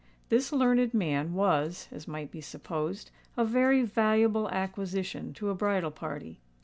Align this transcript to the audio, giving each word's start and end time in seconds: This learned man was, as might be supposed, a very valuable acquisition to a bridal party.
This 0.29 0.51
learned 0.51 0.95
man 0.95 1.35
was, 1.35 1.87
as 1.91 2.07
might 2.07 2.31
be 2.31 2.41
supposed, 2.41 3.11
a 3.37 3.45
very 3.45 3.83
valuable 3.83 4.49
acquisition 4.49 5.31
to 5.35 5.51
a 5.51 5.53
bridal 5.53 5.91
party. 5.91 6.39